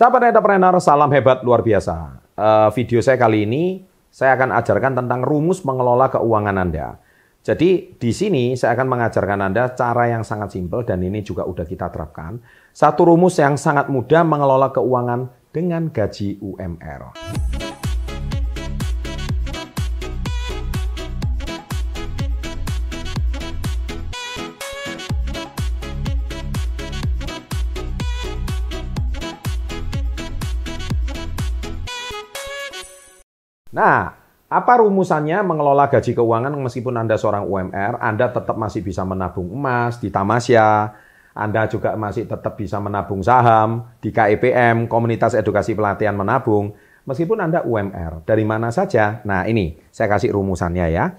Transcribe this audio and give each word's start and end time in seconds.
Sahabat 0.00 0.32
entrepreneur, 0.32 0.80
salam 0.80 1.12
hebat 1.12 1.44
luar 1.44 1.60
biasa. 1.60 2.24
Uh, 2.32 2.72
video 2.72 3.04
saya 3.04 3.20
kali 3.20 3.44
ini, 3.44 3.84
saya 4.08 4.32
akan 4.32 4.56
ajarkan 4.56 4.96
tentang 4.96 5.20
rumus 5.20 5.60
mengelola 5.60 6.08
keuangan 6.08 6.56
Anda. 6.56 6.96
Jadi 7.44 8.00
di 8.00 8.08
sini 8.08 8.56
saya 8.56 8.80
akan 8.80 8.96
mengajarkan 8.96 9.52
Anda 9.52 9.76
cara 9.76 10.08
yang 10.08 10.24
sangat 10.24 10.56
simpel 10.56 10.88
dan 10.88 11.04
ini 11.04 11.20
juga 11.20 11.44
udah 11.44 11.68
kita 11.68 11.92
terapkan. 11.92 12.40
Satu 12.72 13.12
rumus 13.12 13.36
yang 13.44 13.60
sangat 13.60 13.92
mudah 13.92 14.24
mengelola 14.24 14.72
keuangan 14.72 15.28
dengan 15.52 15.92
gaji 15.92 16.40
UMR. 16.40 17.12
Nah, 33.70 34.18
apa 34.50 34.72
rumusannya 34.82 35.46
mengelola 35.46 35.86
gaji 35.86 36.10
keuangan 36.10 36.50
meskipun 36.58 36.98
Anda 36.98 37.14
seorang 37.14 37.46
UMR, 37.46 38.02
Anda 38.02 38.34
tetap 38.34 38.58
masih 38.58 38.82
bisa 38.82 39.06
menabung 39.06 39.46
emas 39.46 40.02
di 40.02 40.10
Tamasya, 40.10 40.90
Anda 41.30 41.70
juga 41.70 41.94
masih 41.94 42.26
tetap 42.26 42.58
bisa 42.58 42.82
menabung 42.82 43.22
saham 43.22 43.86
di 44.02 44.10
KEPM, 44.10 44.90
Komunitas 44.90 45.38
Edukasi 45.38 45.78
Pelatihan 45.78 46.18
Menabung, 46.18 46.74
meskipun 47.06 47.38
Anda 47.38 47.62
UMR. 47.62 48.26
Dari 48.26 48.42
mana 48.42 48.74
saja? 48.74 49.22
Nah 49.22 49.46
ini, 49.46 49.78
saya 49.94 50.10
kasih 50.10 50.34
rumusannya 50.34 50.86
ya. 50.90 51.14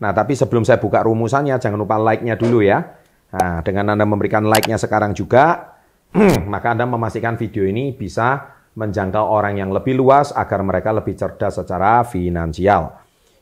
Nah 0.00 0.16
tapi 0.16 0.32
sebelum 0.32 0.64
saya 0.64 0.80
buka 0.80 1.04
rumusannya, 1.04 1.60
jangan 1.60 1.76
lupa 1.76 2.00
like-nya 2.00 2.40
dulu 2.40 2.64
ya. 2.64 2.96
Nah, 3.30 3.62
dengan 3.62 3.94
Anda 3.94 4.08
memberikan 4.08 4.42
like-nya 4.48 4.80
sekarang 4.80 5.12
juga, 5.12 5.76
maka 6.52 6.72
Anda 6.72 6.88
memastikan 6.88 7.36
video 7.36 7.62
ini 7.68 7.94
bisa 7.94 8.58
menjangkau 8.74 9.24
orang 9.26 9.58
yang 9.58 9.70
lebih 9.74 9.98
luas 9.98 10.30
agar 10.30 10.62
mereka 10.62 10.94
lebih 10.94 11.18
cerdas 11.18 11.58
secara 11.58 12.06
finansial. 12.06 12.94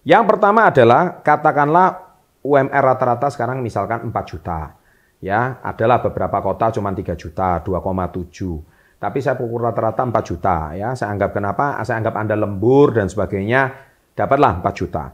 Yang 0.06 0.24
pertama 0.24 0.72
adalah 0.72 1.20
katakanlah 1.20 2.08
UMR 2.40 2.82
rata-rata 2.94 3.28
sekarang 3.28 3.60
misalkan 3.60 4.08
4 4.08 4.14
juta. 4.24 4.72
Ya, 5.18 5.58
adalah 5.66 5.98
beberapa 5.98 6.38
kota 6.38 6.70
cuma 6.70 6.94
3 6.94 7.18
juta, 7.18 7.58
2,7. 7.60 8.62
Tapi 8.98 9.18
saya 9.22 9.34
pukul 9.38 9.66
rata-rata 9.66 10.06
4 10.06 10.22
juta 10.24 10.56
ya. 10.74 10.94
Saya 10.94 11.12
anggap 11.14 11.34
kenapa? 11.34 11.78
Saya 11.82 12.00
anggap 12.00 12.14
Anda 12.18 12.34
lembur 12.38 12.94
dan 12.94 13.10
sebagainya, 13.10 13.74
dapatlah 14.14 14.62
4 14.62 14.74
juta. 14.74 15.04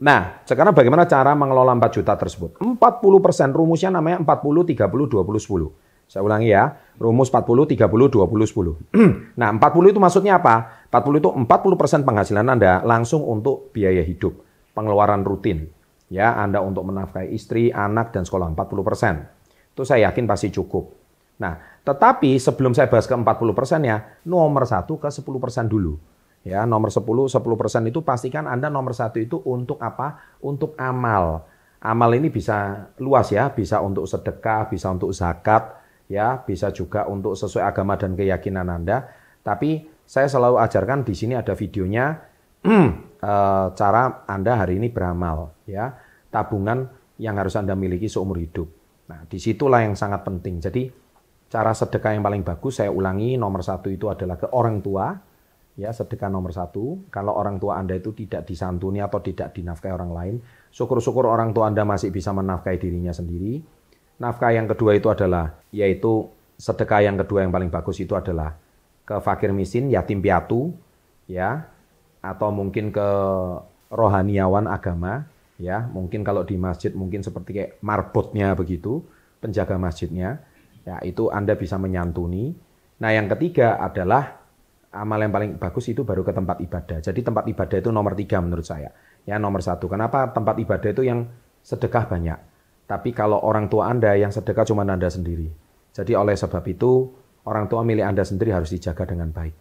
Nah, 0.00 0.40
sekarang 0.48 0.72
bagaimana 0.72 1.04
cara 1.04 1.36
mengelola 1.36 1.76
4 1.76 2.00
juta 2.00 2.16
tersebut? 2.16 2.56
40% 2.62 3.52
rumusnya 3.52 3.92
namanya 3.92 4.24
40 4.24 4.64
30 4.72 4.88
20 4.88 5.20
10. 5.20 6.08
Saya 6.10 6.26
ulangi 6.26 6.50
ya, 6.50 6.74
rumus 7.00 7.32
40, 7.32 7.64
30, 7.64 8.12
20, 8.12 8.20
10. 8.44 8.76
nah, 9.40 9.48
40 9.56 9.90
itu 9.96 9.98
maksudnya 9.98 10.36
apa? 10.36 10.84
40 10.92 11.24
itu 11.24 11.30
40% 11.32 12.04
penghasilan 12.04 12.44
Anda 12.44 12.84
langsung 12.84 13.24
untuk 13.24 13.72
biaya 13.72 14.04
hidup, 14.04 14.36
pengeluaran 14.76 15.24
rutin. 15.24 15.72
Ya, 16.12 16.36
Anda 16.36 16.60
untuk 16.60 16.84
menafkahi 16.84 17.32
istri, 17.32 17.72
anak, 17.72 18.12
dan 18.12 18.28
sekolah 18.28 18.52
40%. 18.52 19.72
Itu 19.72 19.88
saya 19.88 20.12
yakin 20.12 20.28
pasti 20.28 20.52
cukup. 20.52 20.92
Nah, 21.40 21.56
tetapi 21.80 22.36
sebelum 22.36 22.76
saya 22.76 22.92
bahas 22.92 23.08
ke 23.08 23.16
40% 23.16 23.80
ya, 23.80 24.20
nomor 24.28 24.68
satu 24.68 25.00
ke 25.00 25.08
10% 25.08 25.72
dulu. 25.72 25.96
Ya, 26.44 26.68
nomor 26.68 26.92
10, 26.92 27.00
10% 27.00 27.88
itu 27.88 28.04
pastikan 28.04 28.44
Anda 28.44 28.68
nomor 28.68 28.92
satu 28.92 29.16
itu 29.16 29.40
untuk 29.48 29.80
apa? 29.80 30.36
Untuk 30.44 30.76
amal. 30.76 31.48
Amal 31.80 32.12
ini 32.12 32.28
bisa 32.28 32.92
luas 33.00 33.32
ya, 33.32 33.48
bisa 33.48 33.80
untuk 33.80 34.04
sedekah, 34.04 34.68
bisa 34.68 34.92
untuk 34.92 35.16
zakat, 35.16 35.79
ya 36.10 36.42
bisa 36.42 36.74
juga 36.74 37.06
untuk 37.06 37.38
sesuai 37.38 37.70
agama 37.70 37.94
dan 37.94 38.18
keyakinan 38.18 38.66
Anda. 38.66 39.06
Tapi 39.40 40.02
saya 40.02 40.26
selalu 40.26 40.58
ajarkan 40.58 41.06
di 41.06 41.14
sini 41.14 41.38
ada 41.38 41.54
videonya 41.54 42.18
eh, 42.66 43.66
cara 43.78 44.02
Anda 44.26 44.58
hari 44.58 44.82
ini 44.82 44.90
beramal, 44.90 45.54
ya 45.70 45.94
tabungan 46.34 46.90
yang 47.22 47.38
harus 47.38 47.54
Anda 47.54 47.78
miliki 47.78 48.10
seumur 48.10 48.42
hidup. 48.42 48.66
Nah, 49.06 49.22
di 49.30 49.38
situlah 49.38 49.86
yang 49.86 49.94
sangat 49.94 50.26
penting. 50.26 50.58
Jadi 50.58 50.90
cara 51.46 51.70
sedekah 51.70 52.18
yang 52.18 52.26
paling 52.26 52.42
bagus 52.42 52.82
saya 52.82 52.90
ulangi 52.90 53.38
nomor 53.38 53.62
satu 53.62 53.86
itu 53.90 54.10
adalah 54.10 54.34
ke 54.34 54.50
orang 54.50 54.82
tua, 54.82 55.14
ya 55.78 55.94
sedekah 55.94 56.26
nomor 56.26 56.50
satu. 56.50 57.06
Kalau 57.08 57.38
orang 57.38 57.62
tua 57.62 57.78
Anda 57.78 57.94
itu 57.94 58.10
tidak 58.12 58.50
disantuni 58.50 58.98
atau 58.98 59.22
tidak 59.22 59.54
dinafkahi 59.54 59.94
orang 59.94 60.10
lain, 60.10 60.34
syukur-syukur 60.74 61.30
orang 61.30 61.54
tua 61.54 61.70
Anda 61.70 61.86
masih 61.86 62.10
bisa 62.10 62.34
menafkahi 62.34 62.78
dirinya 62.82 63.14
sendiri 63.14 63.79
Nafkah 64.20 64.52
yang 64.52 64.68
kedua 64.68 64.92
itu 64.94 65.08
adalah 65.08 65.56
yaitu 65.72 66.28
sedekah 66.60 67.00
yang 67.00 67.16
kedua 67.16 67.48
yang 67.48 67.52
paling 67.52 67.72
bagus 67.72 67.96
itu 68.04 68.12
adalah 68.12 68.52
ke 69.08 69.16
fakir 69.24 69.50
miskin, 69.50 69.88
yatim 69.88 70.20
piatu, 70.20 70.76
ya, 71.24 71.64
atau 72.20 72.52
mungkin 72.52 72.92
ke 72.92 73.08
rohaniawan 73.88 74.68
agama, 74.68 75.24
ya, 75.56 75.88
mungkin 75.88 76.20
kalau 76.20 76.44
di 76.44 76.60
masjid 76.60 76.92
mungkin 76.92 77.24
seperti 77.24 77.50
kayak 77.56 77.70
marbotnya 77.80 78.52
begitu, 78.52 79.00
penjaga 79.40 79.80
masjidnya, 79.80 80.44
ya 80.84 81.00
itu 81.00 81.32
Anda 81.32 81.56
bisa 81.56 81.80
menyantuni. 81.80 82.52
Nah 83.00 83.10
yang 83.16 83.24
ketiga 83.32 83.80
adalah 83.80 84.36
amal 84.92 85.16
yang 85.16 85.32
paling 85.32 85.56
bagus 85.56 85.88
itu 85.88 86.04
baru 86.04 86.20
ke 86.20 86.36
tempat 86.36 86.60
ibadah. 86.60 86.98
Jadi 87.00 87.20
tempat 87.24 87.48
ibadah 87.48 87.78
itu 87.80 87.88
nomor 87.88 88.12
tiga 88.12 88.42
menurut 88.44 88.68
saya. 88.68 88.92
Ya 89.24 89.40
nomor 89.40 89.64
satu. 89.64 89.88
Kenapa 89.88 90.28
tempat 90.34 90.60
ibadah 90.60 90.90
itu 90.92 91.08
yang 91.08 91.24
sedekah 91.64 92.04
banyak? 92.04 92.49
Tapi 92.90 93.14
kalau 93.14 93.38
orang 93.46 93.70
tua 93.70 93.86
Anda 93.86 94.18
yang 94.18 94.34
sedekah 94.34 94.66
cuma 94.66 94.82
Anda 94.82 95.06
sendiri. 95.06 95.46
Jadi 95.94 96.18
oleh 96.18 96.34
sebab 96.34 96.66
itu 96.66 97.06
orang 97.46 97.70
tua 97.70 97.86
milik 97.86 98.02
Anda 98.02 98.26
sendiri 98.26 98.50
harus 98.50 98.74
dijaga 98.74 99.06
dengan 99.06 99.30
baik. 99.30 99.54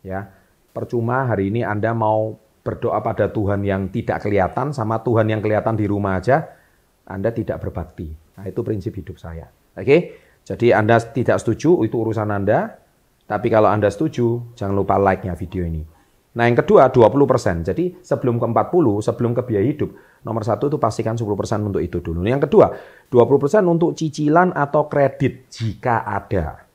Ya. 0.00 0.24
Percuma 0.72 1.28
hari 1.28 1.52
ini 1.52 1.60
Anda 1.60 1.92
mau 1.92 2.40
berdoa 2.64 3.04
pada 3.04 3.28
Tuhan 3.28 3.60
yang 3.68 3.92
tidak 3.92 4.24
kelihatan 4.24 4.72
sama 4.72 5.04
Tuhan 5.04 5.28
yang 5.28 5.44
kelihatan 5.44 5.76
di 5.76 5.84
rumah 5.84 6.16
aja, 6.16 6.56
Anda 7.04 7.28
tidak 7.36 7.60
berbakti. 7.60 8.08
Nah, 8.40 8.48
itu 8.48 8.64
prinsip 8.64 8.96
hidup 8.96 9.20
saya. 9.20 9.44
Oke? 9.76 10.16
Jadi 10.48 10.72
Anda 10.72 10.96
tidak 11.04 11.36
setuju 11.44 11.84
itu 11.84 12.00
urusan 12.00 12.32
Anda, 12.32 12.80
tapi 13.28 13.52
kalau 13.52 13.68
Anda 13.68 13.92
setuju, 13.92 14.56
jangan 14.56 14.72
lupa 14.72 14.96
like-nya 14.96 15.36
video 15.36 15.68
ini. 15.68 15.84
Nah 16.30 16.46
yang 16.46 16.58
kedua 16.58 16.90
20%. 16.94 17.66
Jadi 17.66 17.98
sebelum 18.02 18.38
ke 18.38 18.46
40, 18.46 19.02
sebelum 19.02 19.30
ke 19.34 19.42
biaya 19.42 19.66
hidup, 19.66 19.90
nomor 20.24 20.42
satu 20.44 20.68
itu 20.68 20.76
pastikan 20.76 21.16
10% 21.16 21.24
untuk 21.64 21.80
itu 21.80 22.00
dulu. 22.00 22.24
Yang 22.24 22.48
kedua 22.48 22.72
20% 23.08 23.64
untuk 23.66 23.96
cicilan 23.96 24.52
atau 24.52 24.86
kredit 24.86 25.48
jika 25.48 26.04
ada. 26.04 26.68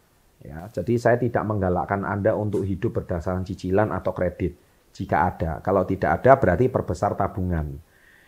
Ya, 0.45 0.69
jadi 0.69 0.93
saya 1.01 1.17
tidak 1.17 1.41
menggalakkan 1.41 2.05
Anda 2.05 2.37
untuk 2.37 2.61
hidup 2.61 3.01
berdasarkan 3.01 3.41
cicilan 3.41 3.89
atau 3.89 4.13
kredit 4.13 4.53
jika 4.93 5.25
ada. 5.33 5.51
Kalau 5.65 5.83
tidak 5.89 6.21
ada 6.21 6.37
berarti 6.37 6.69
perbesar 6.69 7.17
tabungan. 7.17 7.73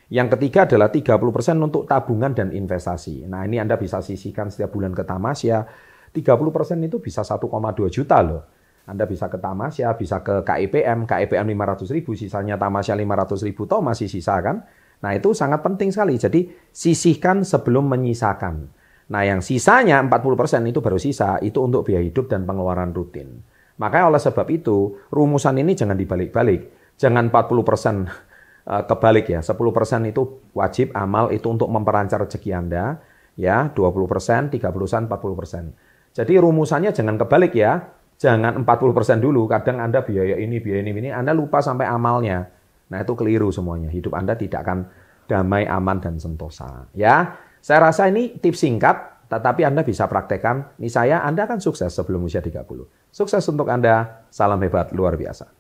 Yang 0.08 0.40
ketiga 0.40 0.64
adalah 0.64 0.88
30% 0.88 1.14
untuk 1.60 1.84
tabungan 1.84 2.32
dan 2.32 2.50
investasi. 2.56 3.28
Nah 3.28 3.44
ini 3.44 3.60
Anda 3.60 3.76
bisa 3.76 4.00
sisihkan 4.00 4.50
setiap 4.50 4.74
bulan 4.74 4.96
ke 4.96 5.04
Tamasya. 5.04 5.68
30% 6.16 6.88
itu 6.88 6.98
bisa 7.04 7.22
1,2 7.22 7.44
juta 7.92 8.18
loh. 8.24 8.42
Anda 8.88 9.04
bisa 9.04 9.28
ke 9.28 9.36
Tamasya, 9.36 10.00
bisa 10.00 10.24
ke 10.24 10.48
KIPM, 10.48 11.04
KIPM 11.04 11.48
500 11.60 11.92
ribu, 11.92 12.16
sisanya 12.16 12.56
Tamasya 12.56 12.96
500 12.96 13.44
ribu, 13.44 13.68
toh 13.68 13.84
masih 13.84 14.08
sisa 14.08 14.40
kan? 14.40 14.64
Nah 15.04 15.12
itu 15.14 15.34
sangat 15.34 15.62
penting 15.62 15.94
sekali. 15.94 16.18
Jadi 16.18 16.50
sisihkan 16.74 17.46
sebelum 17.46 17.90
menyisakan. 17.90 18.70
Nah 19.08 19.22
yang 19.24 19.40
sisanya 19.40 20.04
40% 20.04 20.68
itu 20.68 20.80
baru 20.84 21.00
sisa, 21.00 21.40
itu 21.40 21.64
untuk 21.64 21.88
biaya 21.88 22.04
hidup 22.04 22.28
dan 22.28 22.44
pengeluaran 22.44 22.92
rutin. 22.92 23.40
Makanya 23.78 24.12
oleh 24.12 24.22
sebab 24.22 24.48
itu, 24.50 24.98
rumusan 25.14 25.62
ini 25.62 25.78
jangan 25.78 25.96
dibalik-balik. 25.96 26.94
Jangan 26.98 27.30
40% 27.30 28.10
eh, 28.74 28.84
kebalik 28.90 29.26
ya, 29.32 29.40
10% 29.40 30.12
itu 30.12 30.22
wajib 30.58 30.92
amal 30.98 31.30
itu 31.32 31.48
untuk 31.48 31.70
memperancar 31.70 32.26
rezeki 32.26 32.52
Anda, 32.58 33.00
ya 33.38 33.70
20%, 33.72 34.50
30%, 34.50 35.08
40%. 35.08 36.18
Jadi 36.18 36.34
rumusannya 36.42 36.92
jangan 36.92 37.16
kebalik 37.22 37.54
ya, 37.54 37.98
Jangan 38.18 38.66
40% 38.66 39.22
dulu, 39.22 39.46
kadang 39.46 39.78
Anda 39.78 40.02
biaya 40.02 40.42
ini, 40.42 40.58
biaya 40.58 40.82
ini, 40.82 40.90
ini, 40.90 41.10
Anda 41.14 41.38
lupa 41.38 41.62
sampai 41.62 41.86
amalnya. 41.86 42.50
Nah 42.88 43.04
itu 43.04 43.14
keliru 43.18 43.52
semuanya. 43.52 43.92
Hidup 43.92 44.16
Anda 44.16 44.38
tidak 44.38 44.64
akan 44.64 44.80
damai, 45.28 45.68
aman, 45.68 46.00
dan 46.00 46.16
sentosa. 46.22 46.88
Ya, 46.96 47.36
saya 47.60 47.92
rasa 47.92 48.08
ini 48.08 48.40
tips 48.40 48.64
singkat, 48.64 49.28
tetapi 49.28 49.68
Anda 49.68 49.84
bisa 49.84 50.08
praktekkan. 50.08 50.80
Ini 50.80 50.88
saya, 50.88 51.26
Anda 51.28 51.44
akan 51.44 51.60
sukses 51.60 51.92
sebelum 51.92 52.24
usia 52.24 52.40
30. 52.40 52.64
Sukses 53.12 53.44
untuk 53.52 53.68
Anda, 53.68 54.24
salam 54.32 54.62
hebat 54.64 54.96
luar 54.96 55.20
biasa. 55.20 55.57